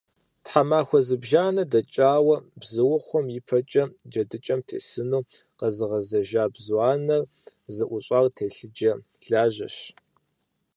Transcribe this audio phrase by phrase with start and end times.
[0.43, 5.23] Тхьэмахуэ зыбжанэ дэкӀауэ бзуухъум и пӀэкӀэ джэдыкӀэм тесыну
[5.57, 7.23] къэзыгъэзэжа бзу анэр
[7.75, 8.91] зыӀущӀар телъыджэ
[9.29, 9.77] лажьэщ.